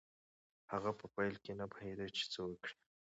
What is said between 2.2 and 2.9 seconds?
څه وکړي.